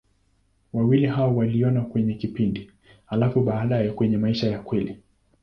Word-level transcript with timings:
Wawili 0.73 1.05
hao 1.07 1.35
waliona 1.35 1.81
kwenye 1.81 2.13
kipindi, 2.13 2.71
halafu 3.05 3.41
baadaye 3.41 3.89
kwenye 3.91 4.17
maisha 4.17 4.49
ya 4.51 4.59
kweli. 4.59 4.97